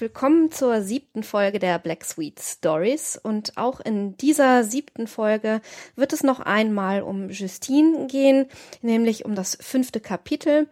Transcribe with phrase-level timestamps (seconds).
[0.00, 3.18] Willkommen zur siebten Folge der Black Sweet Stories.
[3.20, 5.60] Und auch in dieser siebten Folge
[5.96, 8.46] wird es noch einmal um Justine gehen,
[8.80, 10.68] nämlich um das fünfte Kapitel.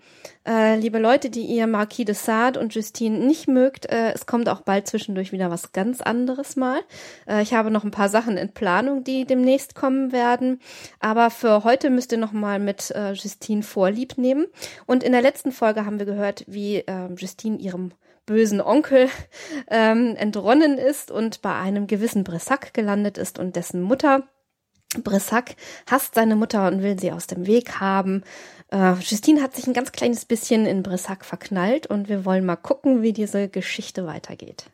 [0.47, 4.49] Äh, liebe Leute, die ihr Marquis de Sade und Justine nicht mögt, äh, es kommt
[4.49, 6.81] auch bald zwischendurch wieder was ganz anderes mal.
[7.27, 10.61] Äh, ich habe noch ein paar Sachen in Planung, die demnächst kommen werden.
[11.01, 14.47] Aber für heute müsst ihr noch mal mit äh, Justine Vorlieb nehmen.
[14.87, 17.91] Und in der letzten Folge haben wir gehört, wie äh, Justine ihrem
[18.27, 19.09] bösen Onkel
[19.69, 24.29] ähm, entronnen ist und bei einem gewissen Brissac gelandet ist und dessen Mutter
[25.03, 25.57] Brissac
[25.91, 28.23] hasst seine Mutter und will sie aus dem Weg haben.
[28.71, 32.57] Äh, Justine hat sich ein ganz kleines bisschen in Brissac verknallt und wir wollen mal
[32.57, 34.67] gucken, wie diese Geschichte weitergeht.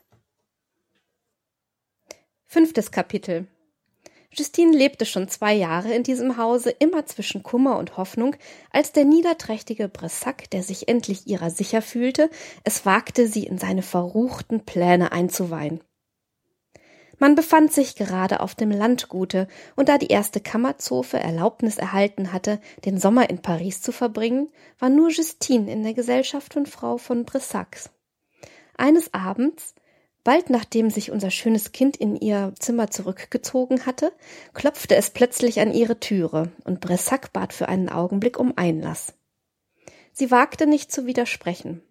[2.46, 3.46] Fünftes Kapitel.
[4.34, 8.34] Justine lebte schon zwei Jahre in diesem Hause, immer zwischen Kummer und Hoffnung,
[8.70, 12.30] als der niederträchtige Bressac, der sich endlich ihrer sicher fühlte,
[12.64, 15.80] es wagte, sie in seine verruchten Pläne einzuweihen.
[17.18, 22.58] Man befand sich gerade auf dem Landgute, und da die erste Kammerzofe Erlaubnis erhalten hatte,
[22.84, 27.24] den Sommer in Paris zu verbringen, war nur Justine in der Gesellschaft von Frau von
[27.24, 27.78] Bressac.
[28.76, 29.74] Eines Abends,
[30.24, 34.12] Bald nachdem sich unser schönes Kind in ihr Zimmer zurückgezogen hatte,
[34.54, 39.14] klopfte es plötzlich an ihre Türe, und Bressac bat für einen Augenblick um Einlass.
[40.12, 41.82] Sie wagte nicht zu widersprechen.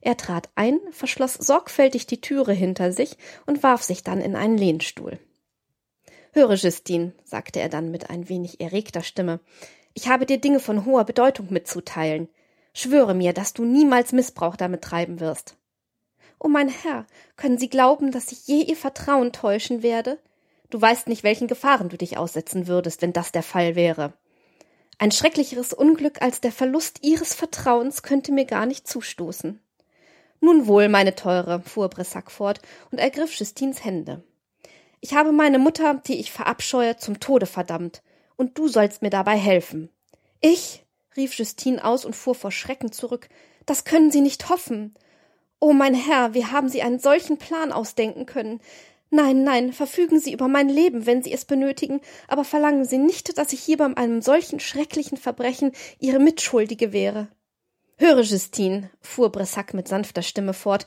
[0.00, 4.58] Er trat ein, verschloss sorgfältig die Türe hinter sich und warf sich dann in einen
[4.58, 5.20] Lehnstuhl.
[6.32, 9.40] Höre, Justine, sagte er dann mit ein wenig erregter Stimme,
[9.94, 12.28] ich habe dir Dinge von hoher Bedeutung mitzuteilen.
[12.72, 15.56] Schwöre mir, dass du niemals Missbrauch damit treiben wirst.
[16.44, 20.18] O mein Herr, können Sie glauben, dass ich je Ihr Vertrauen täuschen werde?
[20.70, 24.12] Du weißt nicht, welchen Gefahren du dich aussetzen würdest, wenn das der Fall wäre.
[24.98, 29.60] Ein schrecklicheres Unglück als der Verlust Ihres Vertrauens könnte mir gar nicht zustoßen.
[30.40, 32.60] Nun wohl, meine Teure, fuhr Bressac fort
[32.90, 34.24] und ergriff Justins Hände.
[35.00, 38.02] Ich habe meine Mutter, die ich verabscheue, zum Tode verdammt,
[38.34, 39.90] und du sollst mir dabei helfen.
[40.40, 40.84] Ich?
[41.16, 43.28] rief Justine aus und fuhr vor Schrecken zurück.
[43.64, 44.96] Das können Sie nicht hoffen.
[45.64, 48.58] Oh, mein Herr, wie haben Sie einen solchen Plan ausdenken können?
[49.10, 53.38] Nein, nein, verfügen Sie über mein Leben, wenn Sie es benötigen, aber verlangen Sie nicht,
[53.38, 55.70] dass ich hier bei einem solchen schrecklichen Verbrechen
[56.00, 57.28] Ihre Mitschuldige wäre.
[57.96, 60.84] Höre, Justine, fuhr Bressac mit sanfter Stimme fort,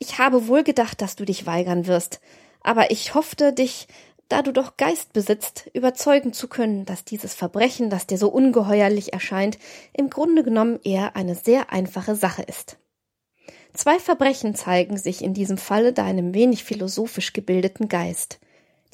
[0.00, 2.20] ich habe wohl gedacht, dass du dich weigern wirst,
[2.62, 3.86] aber ich hoffte, dich,
[4.28, 9.12] da du doch Geist besitzt, überzeugen zu können, dass dieses Verbrechen, das dir so ungeheuerlich
[9.12, 9.56] erscheint,
[9.92, 12.76] im Grunde genommen eher eine sehr einfache Sache ist.
[13.76, 18.38] Zwei Verbrechen zeigen sich in diesem Falle deinem wenig philosophisch gebildeten Geist.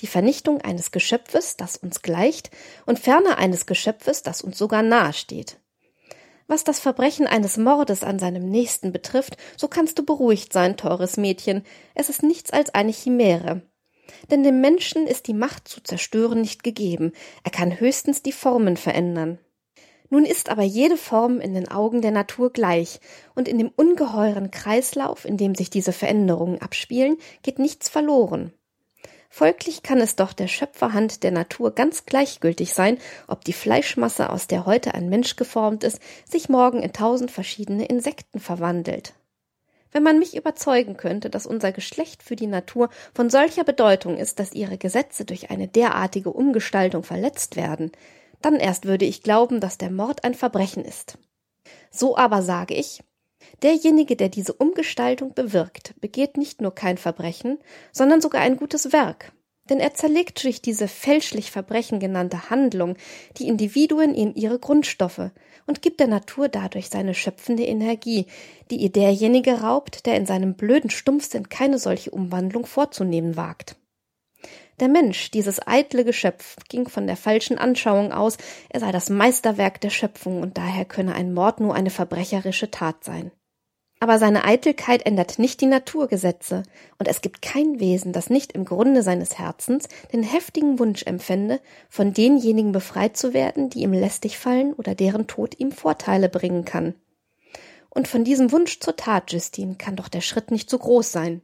[0.01, 2.51] Die Vernichtung eines Geschöpfes, das uns gleicht,
[2.85, 5.61] und ferner eines Geschöpfes, das uns sogar nahe steht.
[6.49, 11.17] Was das Verbrechen eines Mordes an seinem Nächsten betrifft, so kannst du beruhigt sein, teures
[11.17, 13.63] Mädchen, es ist nichts als eine Chimäre.
[14.33, 17.13] Denn dem Menschen ist die Macht zu zerstören nicht gegeben,
[17.45, 19.39] er kann höchstens die Formen verändern.
[20.13, 23.01] Nun ist aber jede Form in den Augen der Natur gleich,
[23.35, 28.53] und in dem ungeheuren Kreislauf, in dem sich diese Veränderungen abspielen, geht nichts verloren.
[29.31, 34.49] Folglich kann es doch der Schöpferhand der Natur ganz gleichgültig sein, ob die Fleischmasse, aus
[34.49, 35.99] der heute ein Mensch geformt ist,
[36.31, 39.15] sich morgen in tausend verschiedene Insekten verwandelt.
[39.93, 44.41] Wenn man mich überzeugen könnte, dass unser Geschlecht für die Natur von solcher Bedeutung ist,
[44.41, 47.93] dass ihre Gesetze durch eine derartige Umgestaltung verletzt werden,
[48.45, 51.19] dann erst würde ich glauben, dass der Mord ein Verbrechen ist.
[51.91, 53.03] So aber sage ich,
[53.63, 57.59] derjenige, der diese Umgestaltung bewirkt, begeht nicht nur kein Verbrechen,
[57.93, 59.33] sondern sogar ein gutes Werk.
[59.71, 62.97] Denn er zerlegt durch diese fälschlich Verbrechen genannte Handlung
[63.39, 65.31] die Individuen in ihre Grundstoffe
[65.67, 68.27] und gibt der Natur dadurch seine schöpfende Energie,
[68.71, 73.77] die ihr derjenige raubt, der in seinem blöden Stumpfsinn keine solche Umwandlung vorzunehmen wagt.
[74.81, 78.39] Der Mensch, dieses eitle Geschöpf, ging von der falschen Anschauung aus,
[78.71, 83.05] er sei das Meisterwerk der Schöpfung und daher könne ein Mord nur eine verbrecherische Tat
[83.05, 83.31] sein.
[84.01, 86.65] Aber seine Eitelkeit ändert nicht die Naturgesetze,
[86.99, 91.61] und es gibt kein Wesen, das nicht im Grunde seines Herzens den heftigen Wunsch empfände,
[91.89, 96.65] von denjenigen befreit zu werden, die ihm lästig fallen oder deren Tod ihm Vorteile bringen
[96.65, 96.97] kann.
[97.91, 101.43] Und von diesem Wunsch zur Tat, Justine, kann doch der Schritt nicht so groß sein.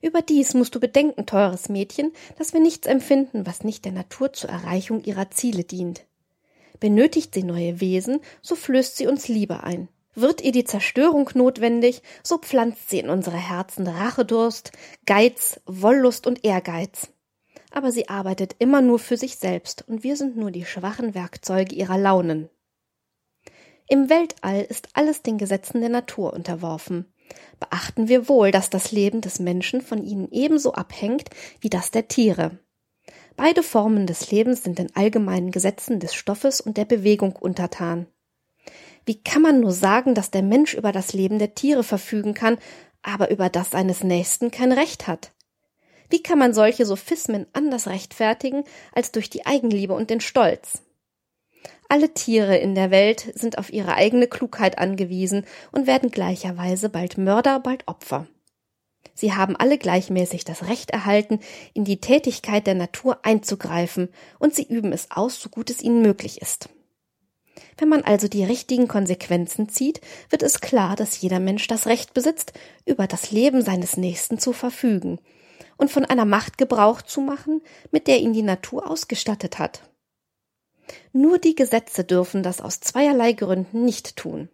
[0.00, 4.50] Überdies musst du bedenken, teures Mädchen, dass wir nichts empfinden, was nicht der Natur zur
[4.50, 6.04] Erreichung ihrer Ziele dient.
[6.80, 9.88] Benötigt sie neue Wesen, so flößt sie uns Liebe ein.
[10.14, 14.72] Wird ihr die Zerstörung notwendig, so pflanzt sie in unsere Herzen Rachedurst,
[15.06, 17.08] Geiz, Wollust und Ehrgeiz.
[17.70, 21.74] Aber sie arbeitet immer nur für sich selbst, und wir sind nur die schwachen Werkzeuge
[21.74, 22.48] ihrer Launen.
[23.88, 27.06] Im Weltall ist alles den Gesetzen der Natur unterworfen.
[27.60, 31.30] Beachten wir wohl, dass das Leben des Menschen von ihnen ebenso abhängt
[31.60, 32.58] wie das der Tiere.
[33.36, 38.06] Beide Formen des Lebens sind den allgemeinen Gesetzen des Stoffes und der Bewegung untertan.
[39.04, 42.58] Wie kann man nur sagen, dass der Mensch über das Leben der Tiere verfügen kann,
[43.02, 45.32] aber über das seines Nächsten kein Recht hat?
[46.10, 50.82] Wie kann man solche Sophismen anders rechtfertigen als durch die Eigenliebe und den Stolz?
[51.90, 57.16] Alle Tiere in der Welt sind auf ihre eigene Klugheit angewiesen und werden gleicherweise bald
[57.16, 58.26] Mörder, bald Opfer.
[59.14, 61.40] Sie haben alle gleichmäßig das Recht erhalten,
[61.72, 66.02] in die Tätigkeit der Natur einzugreifen, und sie üben es aus, so gut es ihnen
[66.02, 66.68] möglich ist.
[67.78, 70.00] Wenn man also die richtigen Konsequenzen zieht,
[70.30, 72.52] wird es klar, dass jeder Mensch das Recht besitzt,
[72.84, 75.20] über das Leben seines Nächsten zu verfügen
[75.76, 79.82] und von einer Macht Gebrauch zu machen, mit der ihn die Natur ausgestattet hat.
[81.12, 84.48] Nur die Gesetze dürfen das aus zweierlei Gründen nicht tun.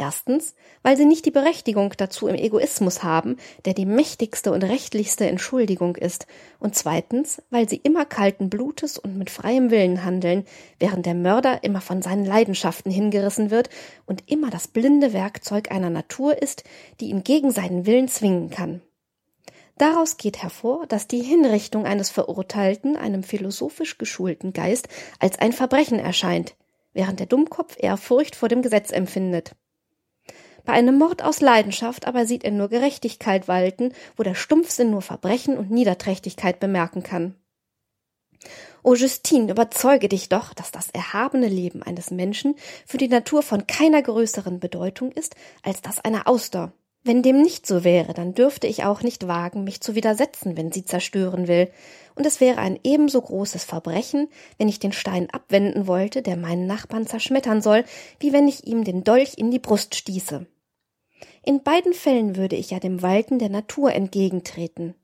[0.00, 5.26] Erstens, weil sie nicht die Berechtigung dazu im Egoismus haben, der die mächtigste und rechtlichste
[5.26, 6.28] Entschuldigung ist,
[6.60, 10.44] und zweitens, weil sie immer kalten Blutes und mit freiem Willen handeln,
[10.78, 13.70] während der Mörder immer von seinen Leidenschaften hingerissen wird
[14.06, 16.62] und immer das blinde Werkzeug einer Natur ist,
[17.00, 18.82] die ihn gegen seinen Willen zwingen kann.
[19.78, 24.88] Daraus geht hervor, dass die Hinrichtung eines Verurteilten einem philosophisch geschulten Geist
[25.20, 26.56] als ein Verbrechen erscheint,
[26.92, 29.52] während der Dummkopf Ehrfurcht vor dem Gesetz empfindet.
[30.64, 35.00] Bei einem Mord aus Leidenschaft aber sieht er nur Gerechtigkeit walten, wo der Stumpfsinn nur
[35.00, 37.36] Verbrechen und Niederträchtigkeit bemerken kann.
[38.82, 43.66] O Justine, überzeuge dich doch, dass das erhabene Leben eines Menschen für die Natur von
[43.66, 46.72] keiner größeren Bedeutung ist als das einer Auster.
[47.04, 50.72] Wenn dem nicht so wäre, dann dürfte ich auch nicht wagen, mich zu widersetzen, wenn
[50.72, 51.70] sie zerstören will,
[52.16, 54.28] und es wäre ein ebenso großes Verbrechen,
[54.58, 57.84] wenn ich den Stein abwenden wollte, der meinen Nachbarn zerschmettern soll,
[58.18, 60.46] wie wenn ich ihm den Dolch in die Brust stieße.
[61.44, 64.94] In beiden Fällen würde ich ja dem Walten der Natur entgegentreten.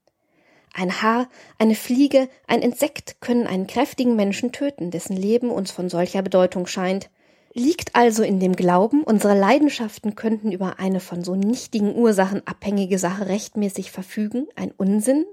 [0.75, 5.89] Ein Haar, eine Fliege, ein Insekt können einen kräftigen Menschen töten, dessen Leben uns von
[5.89, 7.11] solcher Bedeutung scheint.
[7.57, 12.99] Liegt also in dem Glauben, unsere Leidenschaften könnten über eine von so nichtigen Ursachen abhängige
[12.99, 15.25] Sache rechtmäßig verfügen, ein Unsinn?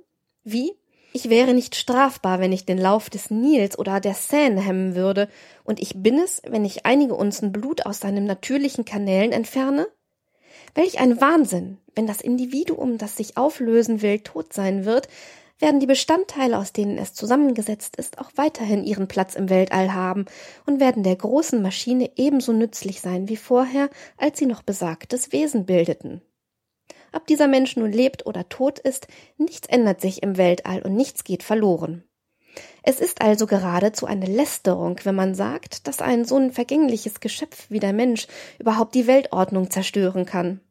[0.43, 0.73] Wie?
[1.13, 5.29] Ich wäre nicht strafbar, wenn ich den Lauf des Nils oder der Seine hemmen würde,
[5.63, 9.87] und ich bin es, wenn ich einige Unzen Blut aus seinen natürlichen Kanälen entferne?
[10.75, 15.07] Welch ein Wahnsinn, wenn das Individuum, das sich auflösen will, tot sein wird,
[15.61, 20.25] werden die Bestandteile, aus denen es zusammengesetzt ist, auch weiterhin ihren Platz im Weltall haben
[20.65, 25.65] und werden der großen Maschine ebenso nützlich sein wie vorher, als sie noch besagtes Wesen
[25.65, 26.21] bildeten.
[27.13, 31.23] Ob dieser Mensch nun lebt oder tot ist, nichts ändert sich im Weltall und nichts
[31.23, 32.03] geht verloren.
[32.83, 37.67] Es ist also geradezu eine Lästerung, wenn man sagt, dass ein so ein vergängliches Geschöpf
[37.69, 38.27] wie der Mensch
[38.59, 40.61] überhaupt die Weltordnung zerstören kann.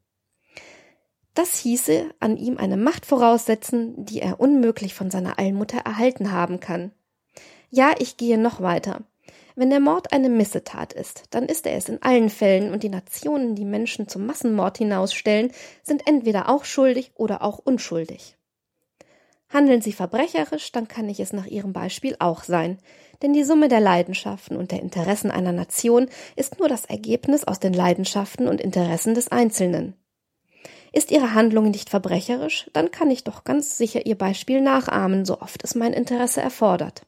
[1.33, 6.59] Das hieße an ihm eine Macht voraussetzen, die er unmöglich von seiner Allmutter erhalten haben
[6.59, 6.91] kann.
[7.69, 9.03] Ja, ich gehe noch weiter.
[9.55, 12.89] Wenn der Mord eine Missetat ist, dann ist er es in allen Fällen und die
[12.89, 15.51] Nationen, die Menschen zum Massenmord hinausstellen,
[15.83, 18.37] sind entweder auch schuldig oder auch unschuldig.
[19.49, 22.77] Handeln sie verbrecherisch, dann kann ich es nach ihrem Beispiel auch sein,
[23.21, 27.59] denn die Summe der Leidenschaften und der Interessen einer Nation ist nur das Ergebnis aus
[27.59, 30.00] den Leidenschaften und Interessen des Einzelnen.
[30.93, 35.39] Ist Ihre Handlung nicht verbrecherisch, dann kann ich doch ganz sicher Ihr Beispiel nachahmen, so
[35.39, 37.05] oft es mein Interesse erfordert.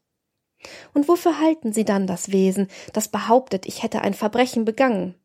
[0.94, 5.16] Und wofür halten Sie dann das Wesen, das behauptet, ich hätte ein Verbrechen begangen?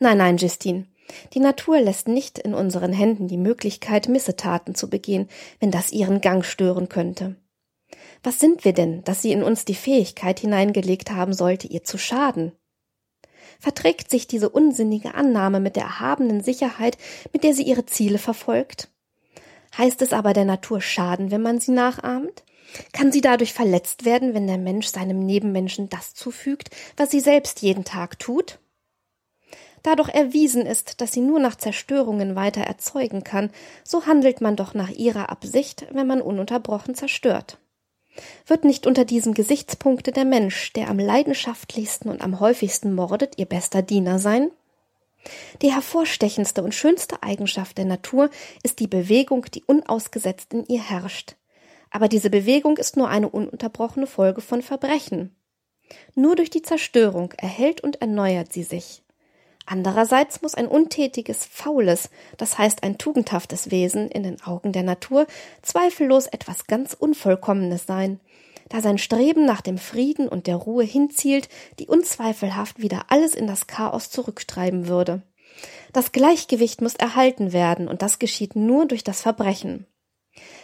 [0.00, 0.86] Nein, nein, Justine.
[1.32, 5.28] Die Natur lässt nicht in unseren Händen die Möglichkeit, Missetaten zu begehen,
[5.60, 7.36] wenn das ihren Gang stören könnte.
[8.22, 11.98] Was sind wir denn, dass sie in uns die Fähigkeit hineingelegt haben sollte, ihr zu
[11.98, 12.52] schaden?
[13.58, 16.96] Verträgt sich diese unsinnige Annahme mit der erhabenen Sicherheit,
[17.32, 18.88] mit der sie ihre Ziele verfolgt?
[19.76, 22.44] Heißt es aber der Natur schaden, wenn man sie nachahmt?
[22.92, 27.62] Kann sie dadurch verletzt werden, wenn der Mensch seinem Nebenmenschen das zufügt, was sie selbst
[27.62, 28.60] jeden Tag tut?
[29.82, 33.50] Da doch erwiesen ist, dass sie nur nach Zerstörungen weiter erzeugen kann,
[33.84, 37.58] so handelt man doch nach ihrer Absicht, wenn man ununterbrochen zerstört.
[38.46, 43.46] Wird nicht unter diesem Gesichtspunkte der Mensch, der am leidenschaftlichsten und am häufigsten mordet, ihr
[43.46, 44.50] bester Diener sein?
[45.62, 48.30] Die hervorstechendste und schönste Eigenschaft der Natur
[48.62, 51.36] ist die Bewegung, die unausgesetzt in ihr herrscht.
[51.90, 55.34] Aber diese Bewegung ist nur eine ununterbrochene Folge von Verbrechen.
[56.14, 59.02] Nur durch die Zerstörung erhält und erneuert sie sich.
[59.70, 62.08] Andererseits muss ein untätiges, faules,
[62.38, 65.26] das heißt ein tugendhaftes Wesen in den Augen der Natur
[65.60, 68.18] zweifellos etwas ganz Unvollkommenes sein,
[68.70, 73.46] da sein Streben nach dem Frieden und der Ruhe hinzielt, die unzweifelhaft wieder alles in
[73.46, 75.20] das Chaos zurücktreiben würde.
[75.92, 79.86] Das Gleichgewicht muss erhalten werden, und das geschieht nur durch das Verbrechen.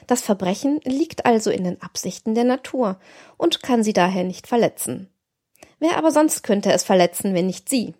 [0.07, 2.99] Das Verbrechen liegt also in den Absichten der Natur
[3.37, 5.11] und kann sie daher nicht verletzen.
[5.79, 7.93] Wer aber sonst könnte es verletzen, wenn nicht sie?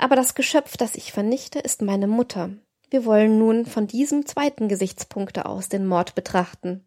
[0.00, 2.50] Aber das Geschöpf, das ich vernichte, ist meine Mutter.
[2.88, 6.86] Wir wollen nun von diesem zweiten Gesichtspunkte aus den Mord betrachten.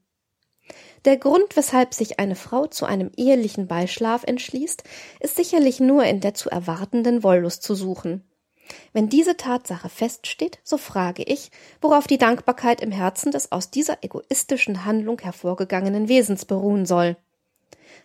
[1.05, 4.83] Der Grund, weshalb sich eine Frau zu einem ehelichen Beischlaf entschließt,
[5.19, 8.27] ist sicherlich nur in der zu erwartenden Wollust zu suchen.
[8.93, 11.51] Wenn diese Tatsache feststeht, so frage ich,
[11.81, 17.15] worauf die Dankbarkeit im Herzen des aus dieser egoistischen Handlung hervorgegangenen Wesens beruhen soll.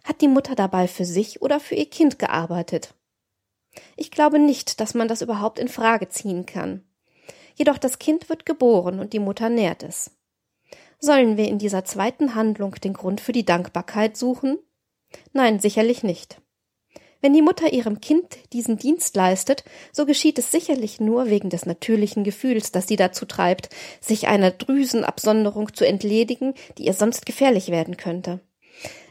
[0.04, 2.92] Hat die Mutter dabei für sich oder für ihr Kind gearbeitet?
[3.96, 6.84] Ich glaube nicht, dass man das überhaupt in Frage ziehen kann.
[7.54, 10.12] Jedoch das Kind wird geboren und die Mutter nährt es.
[11.00, 14.58] Sollen wir in dieser zweiten Handlung den Grund für die Dankbarkeit suchen?
[15.32, 16.40] Nein, sicherlich nicht.
[17.20, 21.66] Wenn die Mutter ihrem Kind diesen Dienst leistet, so geschieht es sicherlich nur wegen des
[21.66, 23.70] natürlichen Gefühls, das sie dazu treibt,
[24.00, 28.40] sich einer Drüsenabsonderung zu entledigen, die ihr sonst gefährlich werden könnte.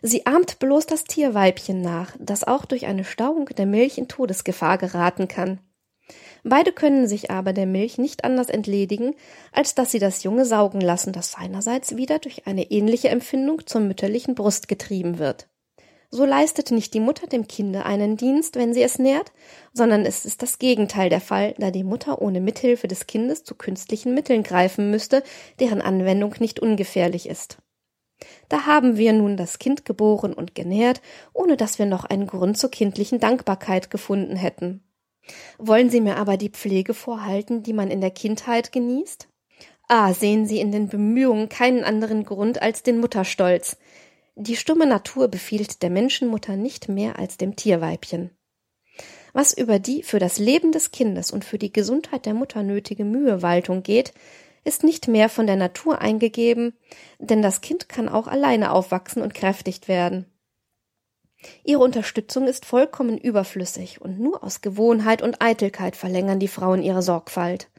[0.02, 4.78] Sie ahmt bloß das Tierweibchen nach, das auch durch eine Stauung der Milch in Todesgefahr
[4.78, 5.60] geraten kann.
[6.44, 9.16] Beide können sich aber der Milch nicht anders entledigen,
[9.52, 13.82] als dass sie das Junge saugen lassen, das seinerseits wieder durch eine ähnliche Empfindung zur
[13.82, 15.50] mütterlichen Brust getrieben wird.
[16.10, 19.34] So leistet nicht die Mutter dem Kinde einen Dienst, wenn sie es nährt,
[19.74, 23.56] sondern es ist das Gegenteil der Fall, da die Mutter ohne Mithilfe des Kindes zu
[23.56, 25.22] künstlichen Mitteln greifen müsste,
[25.60, 27.58] deren Anwendung nicht ungefährlich ist.
[28.50, 31.02] Da haben wir nun das Kind geboren und genährt,
[31.34, 34.84] ohne dass wir noch einen Grund zur kindlichen Dankbarkeit gefunden hätten.
[35.58, 39.28] Wollen Sie mir aber die Pflege vorhalten, die man in der Kindheit genießt?
[39.88, 43.78] Ah, sehen Sie in den Bemühungen keinen anderen Grund als den Mutterstolz,
[44.40, 48.30] die stumme Natur befiehlt der Menschenmutter nicht mehr als dem Tierweibchen.
[49.34, 53.04] Was über die für das Leben des Kindes und für die Gesundheit der Mutter nötige
[53.04, 54.14] Mühewaltung geht,
[54.68, 56.74] ist nicht mehr von der Natur eingegeben,
[57.20, 60.26] denn das Kind kann auch alleine aufwachsen und kräftigt werden.
[61.64, 67.02] Ihre Unterstützung ist vollkommen überflüssig und nur aus Gewohnheit und Eitelkeit verlängern die Frauen ihre
[67.02, 67.70] Sorgfalt.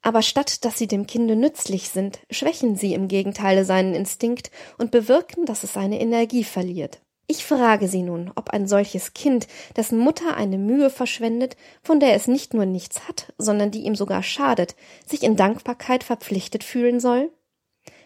[0.00, 4.90] Aber statt dass sie dem Kinde nützlich sind, schwächen sie im Gegenteile seinen Instinkt und
[4.90, 7.00] bewirken, dass es seine Energie verliert.
[7.30, 12.14] Ich frage Sie nun, ob ein solches Kind, dessen Mutter eine Mühe verschwendet, von der
[12.14, 14.74] es nicht nur nichts hat, sondern die ihm sogar schadet,
[15.06, 17.30] sich in Dankbarkeit verpflichtet fühlen soll?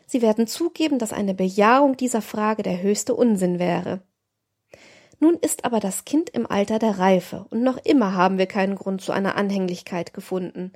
[0.09, 4.02] Sie werden zugeben, dass eine Bejahung dieser Frage der höchste Unsinn wäre.
[5.21, 8.75] Nun ist aber das Kind im Alter der Reife, und noch immer haben wir keinen
[8.75, 10.73] Grund zu einer Anhänglichkeit gefunden.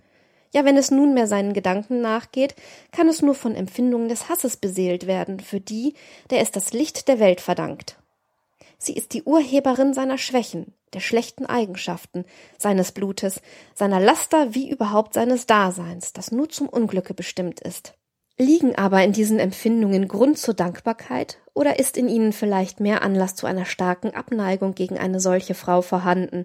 [0.55, 2.55] Ja, wenn es nunmehr seinen Gedanken nachgeht,
[2.93, 5.95] kann es nur von Empfindungen des Hasses beseelt werden, für die,
[6.31, 7.99] der es das Licht der Welt verdankt.
[8.79, 12.25] Sie ist die Urheberin seiner Schwächen, der schlechten Eigenschaften,
[12.59, 13.41] seines Blutes,
[13.75, 17.95] seiner Laster wie überhaupt seines Daseins, das nur zum Unglücke bestimmt ist.
[18.39, 23.35] Liegen aber in diesen Empfindungen Grund zur Dankbarkeit, oder ist in ihnen vielleicht mehr Anlass
[23.35, 26.45] zu einer starken Abneigung gegen eine solche Frau vorhanden,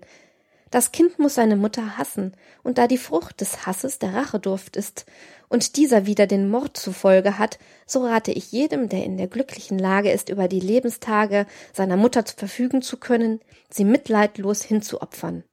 [0.71, 5.05] das Kind muss seine Mutter hassen, und da die Frucht des Hasses der Rachedurft ist
[5.49, 9.27] und dieser wieder den Mord zur Folge hat, so rate ich jedem, der in der
[9.27, 15.43] glücklichen Lage ist, über die Lebenstage seiner Mutter verfügen zu können, sie mitleidlos hinzuopfern.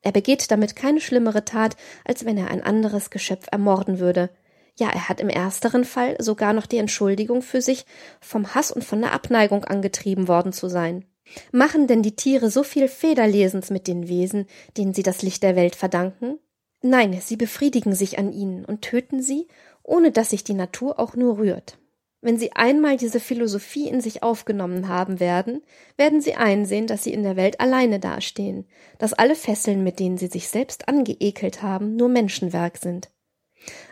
[0.00, 4.30] Er begeht damit keine schlimmere Tat, als wenn er ein anderes Geschöpf ermorden würde.
[4.78, 7.84] Ja, er hat im ersteren Fall sogar noch die Entschuldigung für sich,
[8.20, 11.04] vom Hass und von der Abneigung angetrieben worden zu sein.
[11.52, 15.56] Machen denn die Tiere so viel Federlesens mit den Wesen, denen sie das Licht der
[15.56, 16.38] Welt verdanken?
[16.82, 19.48] Nein, sie befriedigen sich an ihnen und töten sie,
[19.82, 21.78] ohne dass sich die Natur auch nur rührt.
[22.20, 25.62] Wenn sie einmal diese Philosophie in sich aufgenommen haben werden,
[25.96, 28.66] werden sie einsehen, dass sie in der Welt alleine dastehen,
[28.98, 33.10] dass alle Fesseln, mit denen sie sich selbst angeekelt haben, nur Menschenwerk sind.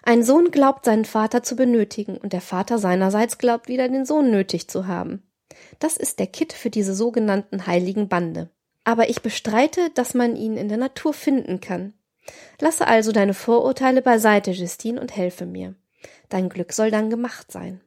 [0.03, 4.31] Ein Sohn glaubt seinen Vater zu benötigen, und der Vater seinerseits glaubt wieder den Sohn
[4.31, 5.23] nötig zu haben.
[5.78, 8.50] Das ist der Kitt für diese sogenannten heiligen Bande.
[8.85, 11.94] Aber ich bestreite, dass man ihn in der Natur finden kann.
[12.61, 15.75] Lasse also deine Vorurteile beiseite, Justine, und helfe mir.
[16.28, 17.80] Dein Glück soll dann gemacht sein.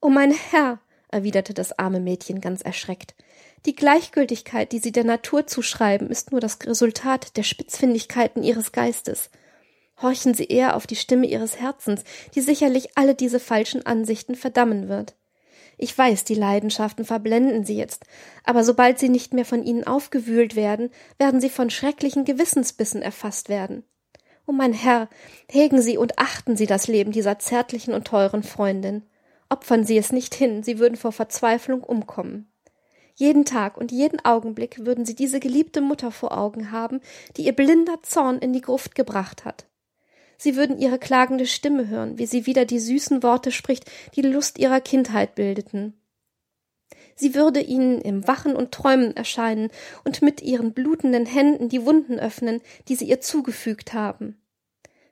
[0.00, 3.14] Oh mein Herr, erwiderte das arme Mädchen ganz erschreckt.
[3.66, 9.30] Die Gleichgültigkeit, die Sie der Natur zuschreiben, ist nur das Resultat der Spitzfindigkeiten Ihres Geistes.
[10.00, 14.88] Horchen Sie eher auf die Stimme Ihres Herzens, die sicherlich alle diese falschen Ansichten verdammen
[14.88, 15.14] wird.
[15.82, 18.04] Ich weiß, die Leidenschaften verblenden sie jetzt,
[18.44, 23.48] aber sobald sie nicht mehr von ihnen aufgewühlt werden, werden sie von schrecklichen Gewissensbissen erfasst
[23.48, 23.82] werden.
[24.46, 25.08] O mein Herr,
[25.50, 29.04] hegen Sie und achten Sie das Leben dieser zärtlichen und teuren Freundin.
[29.48, 32.52] Opfern Sie es nicht hin, Sie würden vor Verzweiflung umkommen.
[33.14, 37.00] Jeden Tag und jeden Augenblick würden sie diese geliebte Mutter vor Augen haben,
[37.38, 39.66] die ihr blinder Zorn in die Gruft gebracht hat.
[40.42, 43.84] Sie würden ihre klagende Stimme hören, wie sie wieder die süßen Worte spricht,
[44.16, 46.00] die Lust ihrer Kindheit bildeten.
[47.14, 49.68] Sie würde ihnen im Wachen und Träumen erscheinen
[50.02, 54.40] und mit ihren blutenden Händen die Wunden öffnen, die sie ihr zugefügt haben.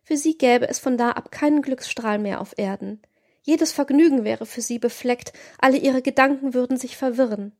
[0.02, 3.02] Für sie gäbe es von da ab keinen Glücksstrahl mehr auf Erden.
[3.42, 7.52] Jedes Vergnügen wäre für sie befleckt, alle ihre Gedanken würden sich verwirren.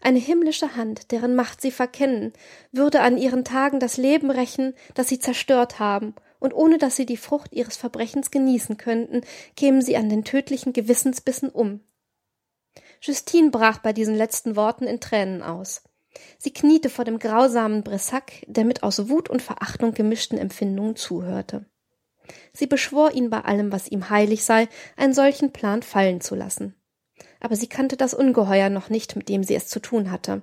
[0.00, 2.32] Eine himmlische Hand, deren Macht sie verkennen,
[2.70, 7.06] würde an ihren Tagen das Leben rächen, das sie zerstört haben, und ohne dass sie
[7.06, 9.22] die Frucht ihres Verbrechens genießen könnten,
[9.56, 11.80] kämen sie an den tödlichen Gewissensbissen um.
[13.00, 15.82] Justine brach bei diesen letzten Worten in Tränen aus.
[16.38, 21.66] Sie kniete vor dem grausamen Bressac, der mit aus Wut und Verachtung gemischten Empfindungen zuhörte.
[22.52, 26.74] Sie beschwor ihn bei allem, was ihm heilig sei, einen solchen Plan fallen zu lassen.
[27.40, 30.42] Aber sie kannte das Ungeheuer noch nicht, mit dem sie es zu tun hatte.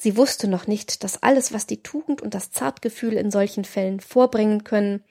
[0.00, 3.98] Sie wusste noch nicht, dass alles, was die Tugend und das Zartgefühl in solchen Fällen
[3.98, 5.02] vorbringen können,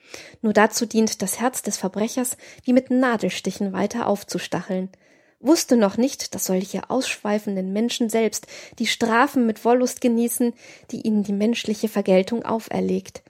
[0.42, 4.88] nur dazu dient, das Herz des Verbrechers wie mit Nadelstichen weiter aufzustacheln,
[5.42, 8.48] wusste noch nicht, dass solche ausschweifenden Menschen selbst
[8.80, 10.54] die Strafen mit Wollust genießen,
[10.92, 13.24] die ihnen die menschliche Vergeltung auferlegt,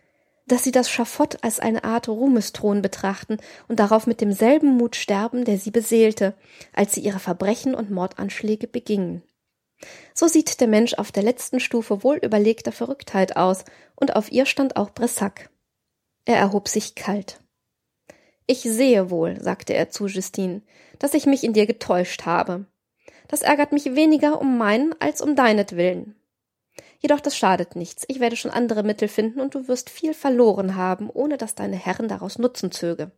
[0.46, 5.44] dass sie das Schafott als eine Art Ruhmesthron betrachten und darauf mit demselben Mut sterben,
[5.44, 6.36] der sie beseelte,
[6.72, 9.24] als sie ihre Verbrechen und Mordanschläge begingen.
[10.14, 13.64] So sieht der Mensch auf der letzten Stufe wohl überlegter Verrücktheit aus,
[13.96, 15.50] und auf ihr stand auch Bressac.
[16.26, 17.40] Er erhob sich kalt.
[18.48, 20.62] Ich sehe wohl, sagte er zu Justine,
[21.00, 22.66] dass ich mich in dir getäuscht habe.
[23.28, 26.16] Das ärgert mich weniger um meinen als um deinetwillen.
[27.00, 28.06] Jedoch das schadet nichts.
[28.08, 31.76] Ich werde schon andere Mittel finden und du wirst viel verloren haben, ohne dass deine
[31.76, 33.12] Herren daraus Nutzen zöge.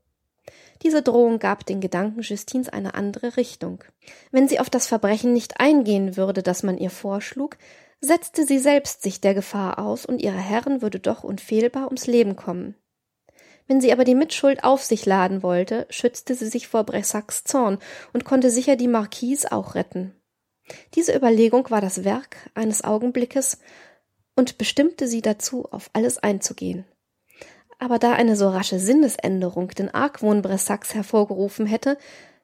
[0.82, 3.84] Diese Drohung gab den Gedanken Justins eine andere Richtung.
[4.32, 7.58] Wenn sie auf das Verbrechen nicht eingehen würde, das man ihr vorschlug,
[8.02, 12.36] setzte sie selbst sich der Gefahr aus und ihre Herren würde doch unfehlbar ums Leben
[12.36, 12.76] kommen.
[13.68, 17.78] Wenn sie aber die Mitschuld auf sich laden wollte, schützte sie sich vor Bressacs Zorn
[18.14, 20.16] und konnte sicher die Marquise auch retten.
[20.96, 23.60] Diese Überlegung war das Werk eines Augenblickes
[24.36, 26.86] und bestimmte sie dazu, auf alles einzugehen.
[27.80, 31.98] Aber da eine so rasche Sinnesänderung den Argwohn Bressacs hervorgerufen hätte,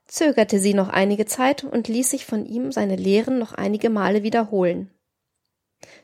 [0.07, 4.23] zögerte sie noch einige Zeit und ließ sich von ihm seine Lehren noch einige Male
[4.23, 4.89] wiederholen.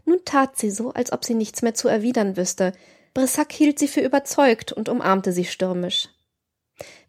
[0.05, 2.73] Nun tat sie so, als ob sie nichts mehr zu erwidern wüsste,
[3.13, 6.09] Brissac hielt sie für überzeugt und umarmte sie stürmisch.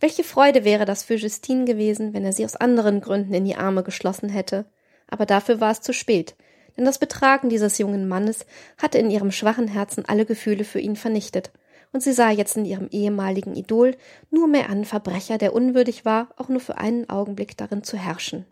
[0.00, 3.56] Welche Freude wäre das für Justine gewesen, wenn er sie aus anderen Gründen in die
[3.56, 4.66] Arme geschlossen hätte.
[5.08, 6.34] Aber dafür war es zu spät,
[6.76, 8.46] denn das Betragen dieses jungen Mannes
[8.78, 11.50] hatte in ihrem schwachen Herzen alle Gefühle für ihn vernichtet,
[11.92, 13.96] und sie sah jetzt in ihrem ehemaligen Idol
[14.30, 18.46] nur mehr einen Verbrecher, der unwürdig war, auch nur für einen Augenblick darin zu herrschen.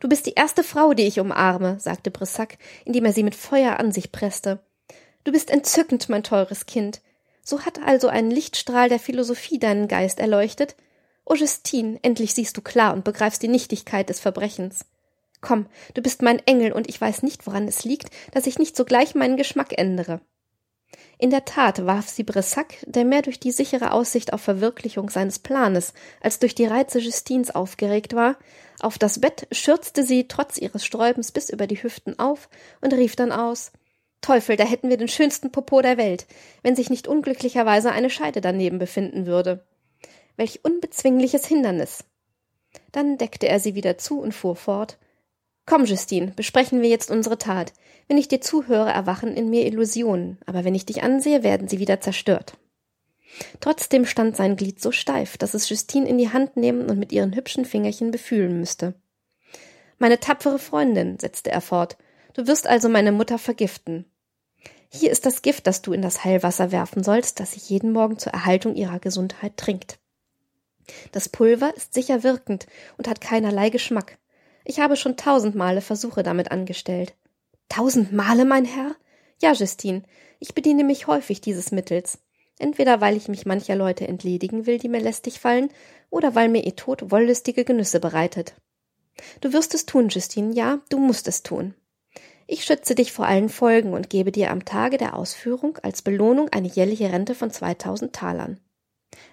[0.00, 3.78] Du bist die erste Frau, die ich umarme, sagte Brissac, indem er sie mit Feuer
[3.78, 4.60] an sich presste.
[5.24, 7.00] Du bist entzückend, mein teures Kind.
[7.42, 10.76] So hat also ein Lichtstrahl der Philosophie deinen Geist erleuchtet?
[11.24, 14.86] O Justine, endlich siehst du klar und begreifst die Nichtigkeit des Verbrechens.
[15.40, 18.76] Komm, du bist mein Engel, und ich weiß nicht, woran es liegt, dass ich nicht
[18.76, 20.20] sogleich meinen Geschmack ändere.
[21.20, 25.38] In der Tat warf sie Bressac, der mehr durch die sichere Aussicht auf Verwirklichung seines
[25.38, 28.38] Planes als durch die Reize Justins aufgeregt war,
[28.80, 32.48] auf das Bett, schürzte sie trotz ihres Sträubens bis über die Hüften auf
[32.80, 33.70] und rief dann aus
[34.22, 36.26] Teufel, da hätten wir den schönsten Popo der Welt,
[36.62, 39.66] wenn sich nicht unglücklicherweise eine Scheide daneben befinden würde.
[40.36, 42.04] Welch unbezwingliches Hindernis.
[42.92, 44.96] Dann deckte er sie wieder zu und fuhr fort.
[45.66, 47.72] Komm, Justine, besprechen wir jetzt unsere Tat.
[48.08, 51.78] Wenn ich dir zuhöre, erwachen in mir Illusionen, aber wenn ich dich ansehe, werden sie
[51.78, 52.56] wieder zerstört.
[53.60, 57.12] Trotzdem stand sein Glied so steif, dass es Justine in die Hand nehmen und mit
[57.12, 58.94] ihren hübschen Fingerchen befühlen müsste.
[59.98, 61.96] Meine tapfere Freundin, setzte er fort,
[62.34, 64.06] du wirst also meine Mutter vergiften.
[64.92, 68.18] Hier ist das Gift, das du in das Heilwasser werfen sollst, das sie jeden Morgen
[68.18, 70.00] zur Erhaltung ihrer Gesundheit trinkt.
[71.12, 72.66] Das Pulver ist sicher wirkend
[72.98, 74.18] und hat keinerlei Geschmack.
[74.64, 77.14] Ich habe schon tausend Male Versuche damit angestellt.
[77.68, 78.94] Tausend Male, mein Herr?
[79.40, 80.02] Ja, Justine,
[80.38, 82.18] ich bediene mich häufig dieses Mittels.
[82.58, 85.70] Entweder weil ich mich mancher Leute entledigen will, die mir lästig fallen,
[86.10, 88.54] oder weil mir ihr Tod wollüstige Genüsse bereitet.
[89.40, 91.74] Du wirst es tun, Justine, ja, du musst es tun.
[92.46, 96.48] Ich schütze dich vor allen Folgen und gebe dir am Tage der Ausführung als Belohnung
[96.48, 98.58] eine jährliche Rente von 2000 Talern.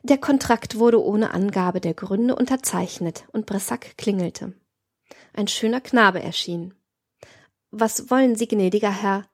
[0.04, 4.54] Der Kontrakt wurde ohne Angabe der Gründe unterzeichnet und Bressac klingelte.
[5.38, 6.74] Ein schöner Knabe erschien.
[7.70, 9.28] Was wollen Sie, gnädiger Herr?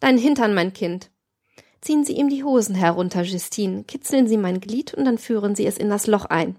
[0.00, 1.10] Dein Hintern, mein Kind.
[1.80, 5.64] Ziehen Sie ihm die Hosen herunter, Justine, kitzeln Sie mein Glied und dann führen Sie
[5.64, 6.56] es in das Loch ein.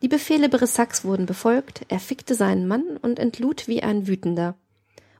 [0.00, 4.56] Die Befehle Brissacs wurden befolgt, er fickte seinen Mann und entlud wie ein Wütender.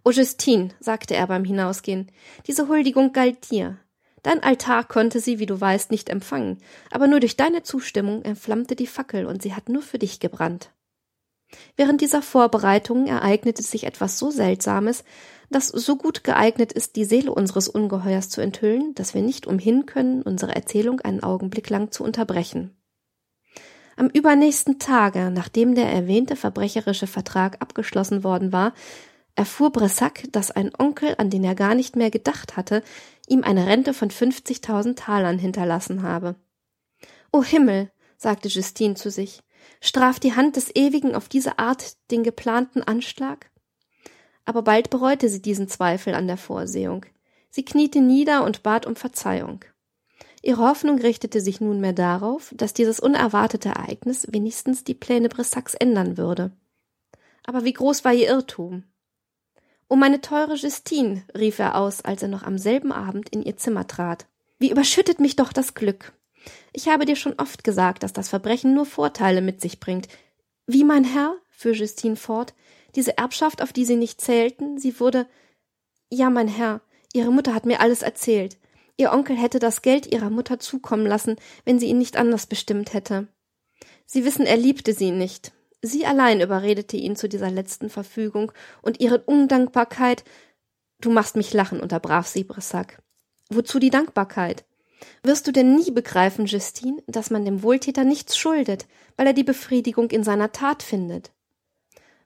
[0.03, 2.11] O Justine, sagte er beim Hinausgehen,
[2.47, 3.77] diese Huldigung galt dir.
[4.23, 6.57] Dein Altar konnte sie, wie du weißt, nicht empfangen,
[6.91, 10.71] aber nur durch deine Zustimmung entflammte die Fackel und sie hat nur für dich gebrannt.
[11.77, 15.05] Während dieser Vorbereitungen ereignete sich etwas so Seltsames,
[15.51, 19.87] das so gut geeignet ist, die Seele unseres Ungeheuers zu enthüllen, dass wir nicht umhin
[19.87, 22.77] können, unsere Erzählung einen Augenblick lang zu unterbrechen.
[23.97, 28.73] Am übernächsten Tage, nachdem der erwähnte verbrecherische Vertrag abgeschlossen worden war,
[29.35, 32.83] erfuhr Bressac, dass ein Onkel, an den er gar nicht mehr gedacht hatte,
[33.29, 36.37] ihm eine Rente von 50.000 Talern hinterlassen habe.
[37.33, 39.43] O Himmel, sagte Justine zu sich,
[39.83, 43.51] straft die Hand des Ewigen auf diese Art den geplanten Anschlag?
[44.45, 47.05] Aber bald bereute sie diesen Zweifel an der Vorsehung.
[47.51, 49.65] Sie kniete nieder und bat um Verzeihung.
[50.41, 56.17] Ihre Hoffnung richtete sich nunmehr darauf, dass dieses unerwartete Ereignis wenigstens die Pläne Bressacs ändern
[56.17, 56.53] würde.
[57.45, 58.85] Aber wie groß war ihr Irrtum?
[59.89, 63.57] Oh, meine teure Justine, rief er aus, als er noch am selben Abend in ihr
[63.57, 64.27] Zimmer trat.
[64.59, 66.13] Wie überschüttet mich doch das Glück.
[66.73, 70.09] Ich habe dir schon oft gesagt, dass das Verbrechen nur Vorteile mit sich bringt.
[70.67, 71.37] Wie, mein Herr?
[71.51, 72.55] fuhr Justine fort.
[72.95, 75.27] Diese Erbschaft, auf die Sie nicht zählten, sie wurde.
[76.11, 76.81] Ja, mein Herr,
[77.13, 78.59] Ihre Mutter hat mir alles erzählt.
[78.97, 82.93] Ihr Onkel hätte das Geld Ihrer Mutter zukommen lassen, wenn sie ihn nicht anders bestimmt
[82.93, 83.29] hätte.
[84.07, 85.53] Sie wissen, er liebte sie nicht.
[85.81, 88.53] Sie allein überredete ihn zu dieser letzten Verfügung,
[88.83, 90.25] und ihre Undankbarkeit
[91.03, 93.03] Du machst mich lachen, unterbrach sie Brissac.
[93.51, 94.65] Wozu die Dankbarkeit?
[95.23, 98.87] Wirst du denn nie begreifen, Justine, dass man dem Wohltäter nichts schuldet,
[99.17, 101.33] weil er die Befriedigung in seiner Tat findet?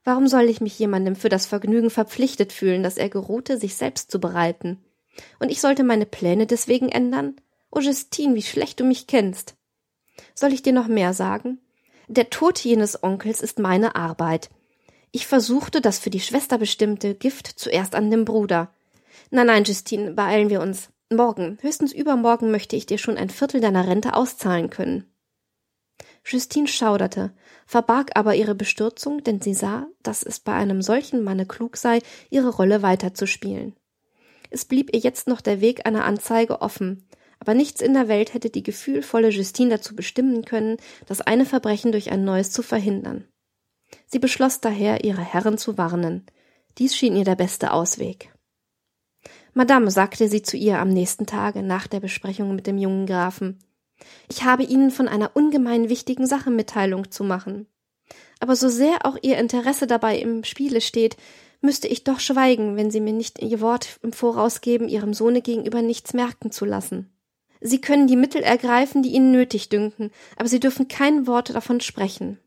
[0.05, 4.11] Warum soll ich mich jemandem für das Vergnügen verpflichtet fühlen, das er geruhte, sich selbst
[4.11, 4.79] zu bereiten?
[5.41, 7.37] Und ich sollte meine Pläne deswegen ändern?
[7.71, 9.57] O Justine, wie schlecht du mich kennst.
[10.35, 11.59] Soll ich dir noch mehr sagen?
[12.09, 14.51] Der Tod jenes Onkels ist meine Arbeit.
[15.11, 18.73] Ich versuchte das für die Schwester bestimmte Gift zuerst an dem Bruder.
[19.31, 20.91] Nein, nein, Justine, beeilen wir uns.
[21.13, 25.05] Morgen, höchstens übermorgen möchte ich dir schon ein Viertel deiner Rente auszahlen können.
[26.25, 27.33] Justine schauderte,
[27.65, 32.01] verbarg aber ihre Bestürzung, denn sie sah, dass es bei einem solchen Manne klug sei,
[32.29, 33.77] ihre Rolle weiterzuspielen.
[34.51, 38.35] Es blieb ihr jetzt noch der Weg einer Anzeige offen, aber nichts in der Welt
[38.35, 43.29] hätte die gefühlvolle Justine dazu bestimmen können, das eine Verbrechen durch ein neues zu verhindern.
[44.07, 46.27] Sie beschloss daher, ihre Herren zu warnen.
[46.79, 48.33] Dies schien ihr der beste Ausweg.
[49.57, 53.59] Madame, sagte sie zu ihr am nächsten Tage nach der Besprechung mit dem jungen Grafen,
[54.29, 57.67] ich habe Ihnen von einer ungemein wichtigen Sache Mitteilung zu machen.
[58.39, 61.17] Aber so sehr auch Ihr Interesse dabei im Spiele steht,
[61.63, 65.41] müsste ich doch schweigen, wenn Sie mir nicht Ihr Wort im Voraus geben, Ihrem Sohne
[65.41, 67.11] gegenüber nichts merken zu lassen.
[67.63, 71.81] Sie können die Mittel ergreifen, die Ihnen nötig dünken, aber Sie dürfen kein Wort davon
[71.81, 72.39] sprechen.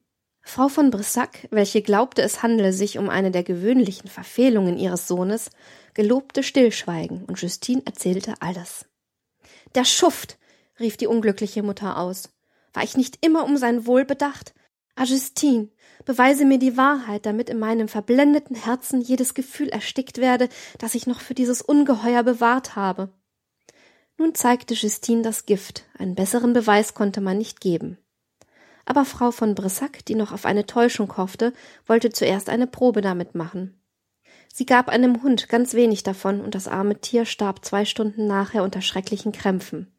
[0.42, 5.50] Frau von Brissac, welche glaubte, es handele sich um eine der gewöhnlichen Verfehlungen ihres Sohnes,
[5.94, 8.86] gelobte Stillschweigen, und Justine erzählte alles.
[9.76, 10.38] Der Schuft,
[10.80, 12.30] rief die unglückliche Mutter aus.
[12.74, 14.54] War ich nicht immer um sein Wohl bedacht?
[14.96, 15.70] Ah, Justine,
[16.06, 21.08] beweise mir die Wahrheit, damit in meinem verblendeten Herzen jedes Gefühl erstickt werde, das ich
[21.08, 23.14] noch für dieses Ungeheuer bewahrt habe.
[24.18, 27.98] Nun zeigte Justine das Gift, einen besseren Beweis konnte man nicht geben.
[28.84, 31.54] Aber Frau von Brissac, die noch auf eine Täuschung hoffte,
[31.86, 33.79] wollte zuerst eine Probe damit machen.
[34.54, 38.64] Sie gab einem Hund ganz wenig davon, und das arme Tier starb zwei Stunden nachher
[38.64, 39.94] unter schrecklichen Krämpfen.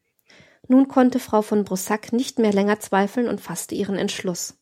[0.69, 4.55] Nun konnte Frau von Brissac nicht mehr länger zweifeln und fasste ihren Entschluss.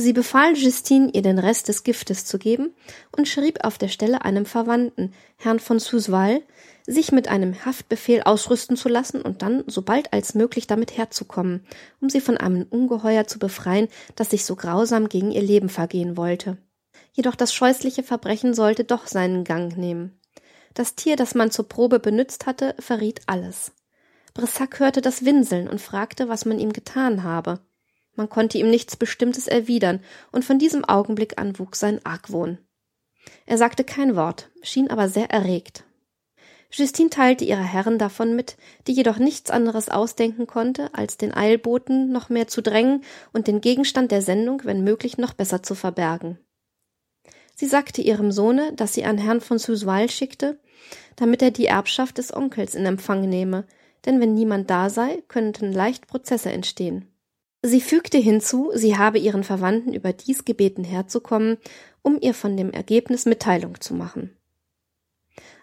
[0.00, 2.72] Sie befahl Justine, ihr den Rest des Giftes zu geben
[3.16, 6.40] und schrieb auf der Stelle einem Verwandten, Herrn von Susval,
[6.86, 11.66] sich mit einem Haftbefehl ausrüsten zu lassen und dann so bald als möglich damit herzukommen,
[12.00, 16.16] um sie von einem Ungeheuer zu befreien, das sich so grausam gegen ihr Leben vergehen
[16.16, 16.58] wollte.
[17.18, 20.20] Jedoch das scheußliche Verbrechen sollte doch seinen Gang nehmen.
[20.74, 23.72] Das Tier, das man zur Probe benützt hatte, verriet alles.
[24.34, 27.58] Brissac hörte das Winseln und fragte, was man ihm getan habe.
[28.14, 29.98] Man konnte ihm nichts Bestimmtes erwidern,
[30.30, 32.58] und von diesem Augenblick an wuchs sein Argwohn.
[33.46, 35.82] Er sagte kein Wort, schien aber sehr erregt.
[36.70, 42.12] Justine teilte ihrer Herren davon mit, die jedoch nichts anderes ausdenken konnte, als den Eilboten
[42.12, 43.02] noch mehr zu drängen
[43.32, 46.38] und den Gegenstand der Sendung, wenn möglich, noch besser zu verbergen.
[47.60, 50.60] Sie sagte ihrem Sohne, dass sie an Herrn von Suswal schickte,
[51.16, 53.66] damit er die Erbschaft des Onkels in Empfang nehme,
[54.06, 57.08] denn wenn niemand da sei, könnten leicht Prozesse entstehen.
[57.60, 61.56] Sie fügte hinzu, sie habe ihren Verwandten über dies gebeten herzukommen,
[62.00, 64.36] um ihr von dem Ergebnis Mitteilung zu machen.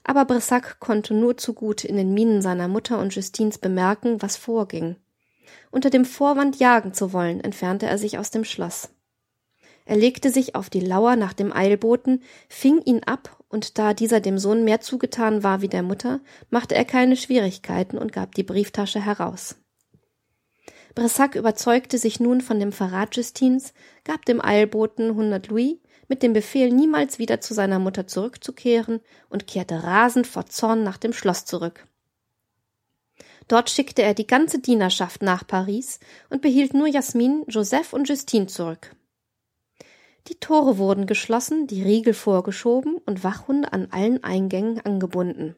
[0.03, 4.35] Aber Brissac konnte nur zu gut in den Mienen seiner Mutter und Justins bemerken, was
[4.35, 4.97] vorging.
[5.71, 8.89] Unter dem Vorwand jagen zu wollen, entfernte er sich aus dem Schloss.
[9.85, 14.19] Er legte sich auf die Lauer nach dem Eilboten, fing ihn ab, und da dieser
[14.19, 18.43] dem Sohn mehr zugetan war wie der Mutter, machte er keine Schwierigkeiten und gab die
[18.43, 19.57] Brieftasche heraus.
[20.95, 26.33] Bressac überzeugte sich nun von dem Verrat Justins, gab dem Eilboten hundert Louis mit dem
[26.33, 31.45] Befehl, niemals wieder zu seiner Mutter zurückzukehren und kehrte rasend vor Zorn nach dem Schloss
[31.45, 31.87] zurück.
[33.47, 38.47] Dort schickte er die ganze Dienerschaft nach Paris und behielt nur Jasmin, Joseph und Justine
[38.47, 38.95] zurück.
[40.27, 45.55] Die Tore wurden geschlossen, die Riegel vorgeschoben und Wachhunde an allen Eingängen angebunden.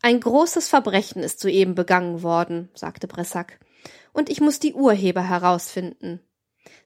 [0.00, 3.58] Ein großes Verbrechen ist soeben begangen worden, sagte Bressac,
[4.12, 6.20] und ich muss die Urheber herausfinden.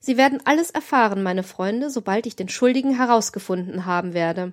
[0.00, 4.52] Sie werden alles erfahren, meine Freunde, sobald ich den Schuldigen herausgefunden haben werde.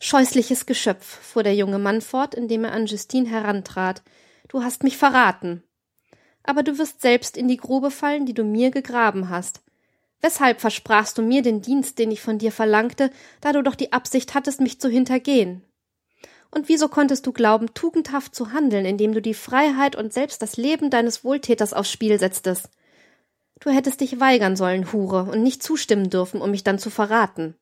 [0.00, 4.02] Scheußliches Geschöpf, fuhr der junge Mann fort, indem er an Justine herantrat.
[4.48, 5.62] Du hast mich verraten.
[6.42, 9.62] Aber du wirst selbst in die Grube fallen, die du mir gegraben hast.
[10.22, 13.92] Weshalb versprachst du mir den Dienst, den ich von dir verlangte, da du doch die
[13.92, 15.62] Absicht hattest, mich zu hintergehen?
[16.52, 20.56] Und wieso konntest du glauben, tugendhaft zu handeln, indem du die Freiheit und selbst das
[20.56, 22.70] Leben deines Wohltäters aufs Spiel setztest?
[23.58, 27.56] Du hättest dich weigern sollen, Hure, und nicht zustimmen dürfen, um mich dann zu verraten.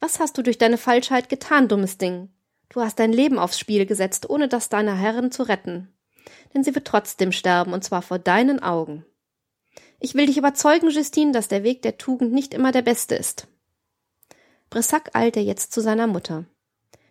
[0.00, 2.30] Was hast du durch deine Falschheit getan, dummes Ding?
[2.68, 5.92] Du hast dein Leben aufs Spiel gesetzt, ohne das deiner Herrin zu retten.
[6.52, 9.04] Denn sie wird trotzdem sterben, und zwar vor deinen Augen.
[10.06, 13.48] Ich will dich überzeugen, Justine, dass der Weg der Tugend nicht immer der beste ist.
[14.70, 16.44] Brissac eilte jetzt zu seiner Mutter.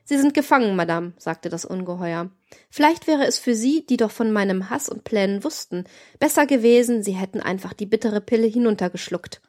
[0.06, 2.30] Sie sind gefangen, Madame, sagte das Ungeheuer.
[2.70, 5.84] Vielleicht wäre es für Sie, die doch von meinem Hass und Plänen wussten,
[6.20, 9.42] besser gewesen, Sie hätten einfach die bittere Pille hinuntergeschluckt.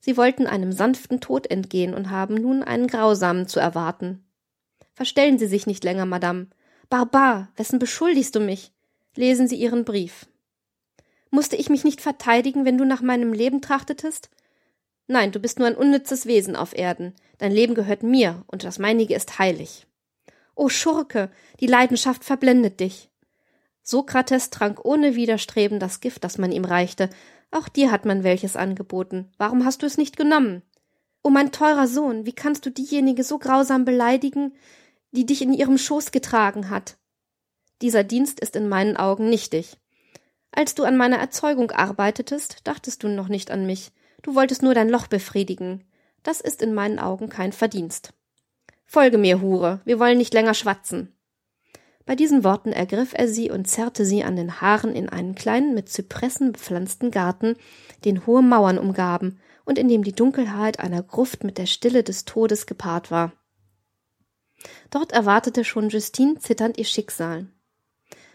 [0.00, 4.24] Sie wollten einem sanften Tod entgehen und haben nun einen grausamen zu erwarten.
[4.92, 6.48] Verstellen Sie sich nicht länger, Madame.
[6.90, 8.72] Barbar, wessen beschuldigst du mich?
[9.14, 10.26] Lesen Sie Ihren Brief.
[11.34, 14.28] Musste ich mich nicht verteidigen, wenn du nach meinem Leben trachtetest?
[15.06, 17.14] Nein, du bist nur ein unnützes Wesen auf Erden.
[17.38, 19.86] Dein Leben gehört mir, und das meinige ist heilig.
[20.54, 23.08] O Schurke, die Leidenschaft verblendet dich.
[23.82, 27.08] Sokrates trank ohne Widerstreben das Gift, das man ihm reichte.
[27.50, 29.32] Auch dir hat man welches angeboten.
[29.38, 30.60] Warum hast du es nicht genommen?
[31.22, 34.52] O mein teurer Sohn, wie kannst du diejenige so grausam beleidigen,
[35.12, 36.98] die dich in ihrem Schoß getragen hat?
[37.80, 39.78] Dieser Dienst ist in meinen Augen nichtig.
[40.52, 43.90] Als du an meiner Erzeugung arbeitetest, dachtest du noch nicht an mich.
[44.22, 45.84] Du wolltest nur dein Loch befriedigen.
[46.22, 48.12] Das ist in meinen Augen kein Verdienst.
[48.84, 51.16] Folge mir, Hure, wir wollen nicht länger schwatzen.
[52.04, 55.72] Bei diesen Worten ergriff er sie und zerrte sie an den Haaren in einen kleinen,
[55.72, 57.56] mit Zypressen bepflanzten Garten,
[58.04, 62.24] den hohe Mauern umgaben und in dem die Dunkelheit einer Gruft mit der Stille des
[62.24, 63.32] Todes gepaart war.
[64.90, 67.46] Dort erwartete schon Justine zitternd ihr Schicksal.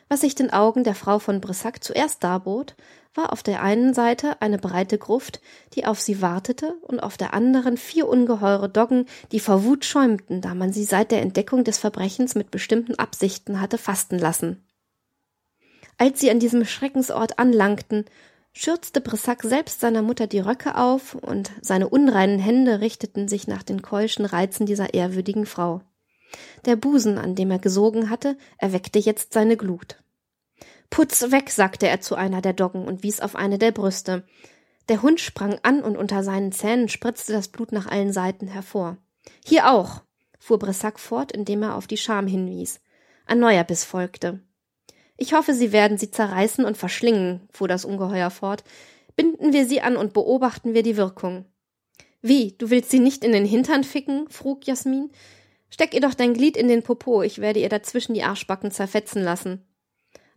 [0.09, 2.75] Was sich den Augen der Frau von Brissac zuerst darbot,
[3.13, 5.41] war auf der einen Seite eine breite Gruft,
[5.73, 10.39] die auf sie wartete, und auf der anderen vier ungeheure Doggen, die vor Wut schäumten,
[10.39, 14.63] da man sie seit der Entdeckung des Verbrechens mit bestimmten Absichten hatte fasten lassen.
[15.97, 18.05] Als sie an diesem Schreckensort anlangten,
[18.53, 23.63] schürzte Brissac selbst seiner Mutter die Röcke auf, und seine unreinen Hände richteten sich nach
[23.63, 25.81] den keuschen Reizen dieser ehrwürdigen Frau.
[26.65, 29.97] Der Busen, an dem er gesogen hatte, erweckte jetzt seine Glut.
[30.89, 34.25] Putz weg, sagte er zu einer der Doggen und wies auf eine der Brüste.
[34.89, 38.97] Der Hund sprang an und unter seinen Zähnen spritzte das Blut nach allen Seiten hervor.
[39.45, 40.01] Hier auch,
[40.39, 42.79] fuhr Brissac fort, indem er auf die Scham hinwies.
[43.25, 44.39] Ein neuer Biss folgte.
[45.17, 48.63] Ich hoffe, Sie werden sie zerreißen und verschlingen, fuhr das Ungeheuer fort.
[49.15, 51.45] Binden wir sie an und beobachten wir die Wirkung.
[52.21, 54.29] Wie, du willst sie nicht in den Hintern ficken?
[54.29, 55.11] frug Jasmin.
[55.69, 59.21] Steck ihr doch dein Glied in den Popo, ich werde ihr dazwischen die Arschbacken zerfetzen
[59.21, 59.65] lassen.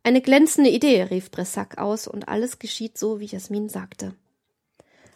[0.02, 4.14] Eine glänzende Idee, rief Bressac aus, und alles geschieht so, wie Jasmin sagte.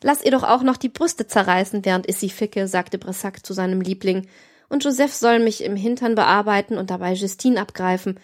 [0.03, 3.55] Lass ihr doch auch noch die Brüste zerreißen, während ich sie ficke, sagte Bressac zu
[3.55, 4.29] seinem Liebling,
[4.69, 8.21] und Joseph soll mich im Hintern bearbeiten und dabei Justine abgreifen.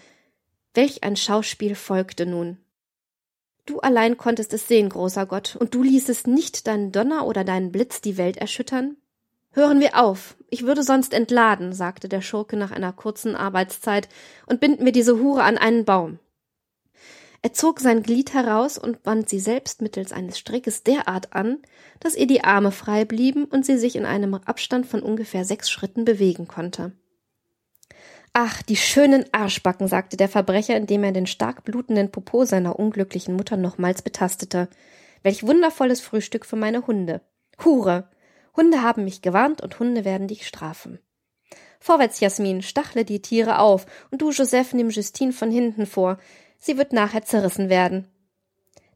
[0.74, 2.58] Welch ein Schauspiel folgte nun.
[3.66, 7.72] Du allein konntest es sehen, großer Gott, und du ließest nicht deinen Donner oder deinen
[7.72, 8.96] Blitz die Welt erschüttern?
[9.52, 10.36] Hören wir auf.
[10.48, 14.08] Ich würde sonst entladen, sagte der Schurke nach einer kurzen Arbeitszeit,
[14.46, 16.18] und binden wir diese Hure an einen Baum.
[17.42, 21.58] Er zog sein Glied heraus und band sie selbst mittels eines Strickes derart an,
[21.98, 25.70] dass ihr die Arme frei blieben und sie sich in einem Abstand von ungefähr sechs
[25.70, 26.92] Schritten bewegen konnte.
[28.32, 33.34] Ach, die schönen Arschbacken, sagte der Verbrecher, indem er den stark blutenden Popo seiner unglücklichen
[33.34, 34.68] Mutter nochmals betastete.
[35.22, 37.22] Welch wundervolles Frühstück für meine Hunde.
[37.64, 38.08] Hure!
[38.56, 40.98] Hunde haben mich gewarnt und Hunde werden dich strafen.
[41.80, 46.18] Vorwärts, Jasmin, stachle die Tiere auf, und du, Joseph, nimm Justine von hinten vor.
[46.58, 48.06] Sie wird nachher zerrissen werden.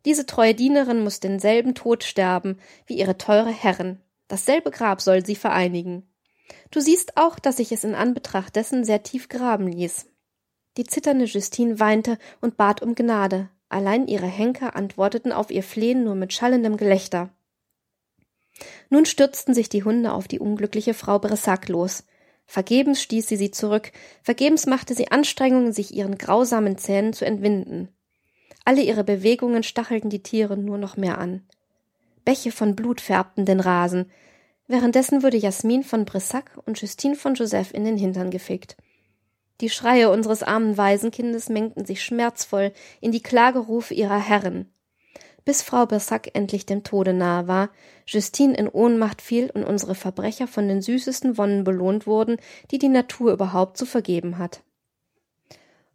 [0.05, 4.01] Diese treue Dienerin muss denselben Tod sterben wie ihre teure Herrin.
[4.29, 6.07] Dasselbe Grab soll sie vereinigen.
[6.71, 10.07] Du siehst auch, dass ich es in Anbetracht dessen sehr tief graben ließ.
[10.77, 16.05] Die zitternde Justine weinte und bat um Gnade, allein ihre Henker antworteten auf ihr Flehen
[16.05, 17.31] nur mit schallendem Gelächter.
[18.91, 22.05] Nun stürzten sich die Hunde auf die unglückliche Frau Bressac los.
[22.47, 27.89] Vergebens stieß sie sie zurück, vergebens machte sie Anstrengungen, sich ihren grausamen Zähnen zu entwinden.
[28.65, 31.43] Alle ihre Bewegungen stachelten die Tiere nur noch mehr an.
[32.25, 34.11] Bäche von Blut färbten den Rasen.
[34.67, 38.77] Währenddessen wurde Jasmin von Brissac und Justine von Joseph in den Hintern gefickt.
[39.61, 44.73] Die Schreie unseres armen Waisenkindes mengten sich schmerzvoll in die Klagerufe ihrer Herren.
[45.45, 47.69] Bis Frau Brissac endlich dem Tode nahe war,
[48.07, 52.39] Justine in Ohnmacht fiel und unsere Verbrecher von den süßesten Wonnen belohnt wurden,
[52.71, 54.63] die die Natur überhaupt zu vergeben hat.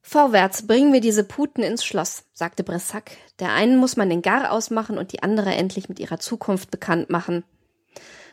[0.01, 3.11] Vorwärts, bringen wir diese Puten ins Schloss, sagte Bressac.
[3.39, 7.09] Der einen muss man den Gar ausmachen und die andere endlich mit ihrer Zukunft bekannt
[7.09, 7.43] machen.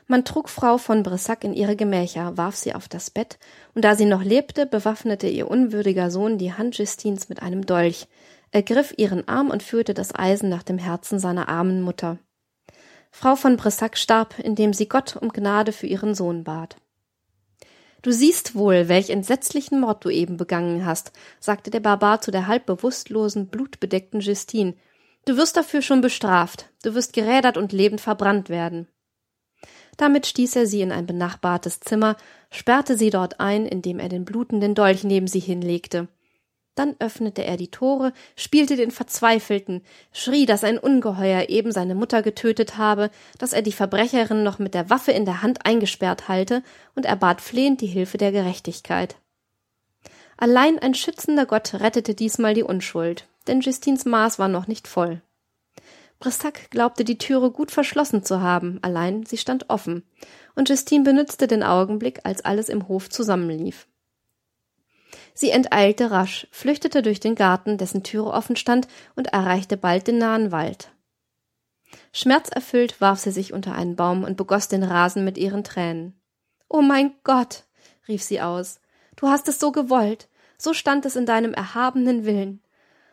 [0.07, 3.39] Man trug Frau von Bressac in ihre Gemächer, warf sie auf das Bett,
[3.75, 8.07] und da sie noch lebte, bewaffnete ihr unwürdiger Sohn die Hand Justins mit einem Dolch,
[8.51, 12.19] ergriff ihren Arm und führte das Eisen nach dem Herzen seiner armen Mutter.
[13.11, 16.77] Frau von Bressac starb, indem sie Gott um Gnade für ihren Sohn bat.
[18.03, 22.47] Du siehst wohl, welch entsetzlichen Mord du eben begangen hast, sagte der Barbar zu der
[22.47, 24.75] halb bewusstlosen, blutbedeckten Justine.
[25.25, 28.87] Du wirst dafür schon bestraft, du wirst gerädert und lebend verbrannt werden.
[29.97, 32.17] Damit stieß er sie in ein benachbartes Zimmer,
[32.51, 36.09] sperrte sie dort ein, indem er den blutenden Dolch neben sie hinlegte.
[36.77, 42.23] Dann öffnete er die Tore, spielte den Verzweifelten, schrie, dass ein Ungeheuer eben seine Mutter
[42.23, 46.63] getötet habe, dass er die Verbrecherin noch mit der Waffe in der Hand eingesperrt halte,
[46.95, 49.17] und er bat flehend die Hilfe der Gerechtigkeit.
[50.37, 55.23] Allein ein schützender Gott rettete diesmal die Unschuld, denn Justins Maß war noch nicht voll.
[56.19, 60.03] Brissac glaubte die Türe gut verschlossen zu haben, allein sie stand offen,
[60.55, 63.87] und Justine benützte den Augenblick, als alles im Hof zusammenlief.
[65.39, 70.17] Sie enteilte rasch, flüchtete durch den Garten, dessen Türe offen stand, und erreichte bald den
[70.17, 70.89] nahen Wald.
[72.11, 76.19] Schmerzerfüllt warf sie sich unter einen Baum und begoss den Rasen mit ihren Tränen.
[76.71, 77.65] Oh mein Gott,
[78.09, 78.81] rief sie aus,
[79.17, 82.63] du hast es so gewollt, so stand es in deinem erhabenen Willen.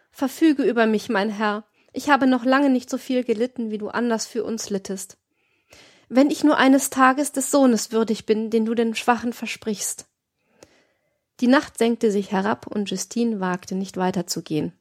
[0.09, 3.89] Verfüge über mich, mein Herr, ich habe noch lange nicht so viel gelitten, wie du
[3.89, 5.17] anders für uns littest.
[6.07, 10.07] Wenn ich nur eines Tages des Sohnes würdig bin, den du den Schwachen versprichst.
[11.43, 14.71] Die Nacht senkte sich herab und Justine wagte nicht weiterzugehen.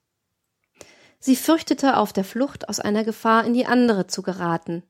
[1.19, 4.85] Sie fürchtete auf der Flucht aus einer Gefahr in die andere zu geraten.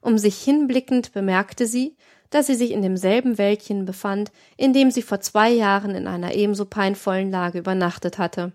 [0.00, 1.98] Um sich hinblickend bemerkte sie,
[2.30, 6.34] dass sie sich in demselben Wäldchen befand, in dem sie vor zwei Jahren in einer
[6.34, 8.52] ebenso peinvollen Lage übernachtet hatte.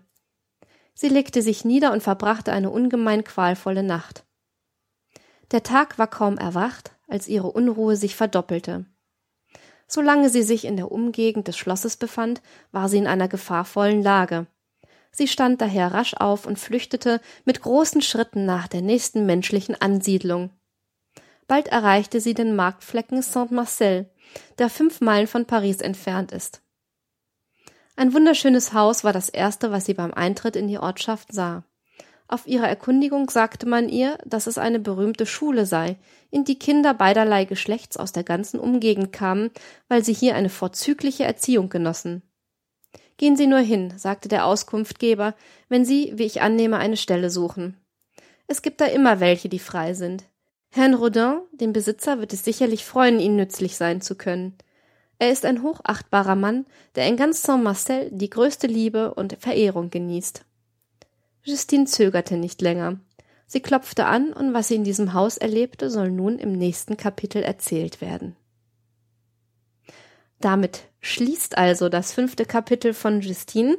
[0.94, 4.24] Sie legte sich nieder und verbrachte eine ungemein qualvolle Nacht.
[5.52, 8.84] Der Tag war kaum erwacht, als ihre Unruhe sich verdoppelte.
[9.88, 14.46] Solange sie sich in der Umgegend des Schlosses befand, war sie in einer gefahrvollen Lage.
[15.10, 20.50] Sie stand daher rasch auf und flüchtete mit großen Schritten nach der nächsten menschlichen Ansiedlung.
[21.46, 24.10] Bald erreichte sie den Marktflecken Saint-Marcel,
[24.58, 26.60] der fünf Meilen von Paris entfernt ist.
[27.96, 31.64] Ein wunderschönes Haus war das erste, was sie beim Eintritt in die Ortschaft sah.
[32.30, 35.96] Auf ihrer Erkundigung sagte man ihr, dass es eine berühmte Schule sei,
[36.30, 39.50] in die Kinder beiderlei Geschlechts aus der ganzen Umgegend kamen,
[39.88, 42.22] weil sie hier eine vorzügliche Erziehung genossen.
[43.16, 45.34] Gehen Sie nur hin, sagte der Auskunftgeber,
[45.68, 47.76] wenn Sie, wie ich annehme, eine Stelle suchen.
[48.46, 50.24] Es gibt da immer welche, die frei sind.
[50.70, 54.56] Herrn Rodin, dem Besitzer, wird es sicherlich freuen, Ihnen nützlich sein zu können.
[55.18, 60.44] Er ist ein hochachtbarer Mann, der in ganz Saint-Marcel die größte Liebe und Verehrung genießt.
[61.48, 63.00] Justine zögerte nicht länger.
[63.46, 67.42] Sie klopfte an, und was sie in diesem Haus erlebte, soll nun im nächsten Kapitel
[67.42, 68.36] erzählt werden.
[70.40, 73.78] Damit schließt also das fünfte Kapitel von Justine.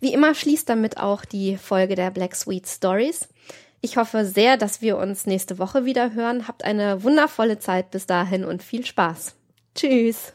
[0.00, 3.28] Wie immer schließt damit auch die Folge der Black Sweet Stories.
[3.80, 6.48] Ich hoffe sehr, dass wir uns nächste Woche wieder hören.
[6.48, 9.36] Habt eine wundervolle Zeit bis dahin und viel Spaß.
[9.74, 10.32] Tschüss.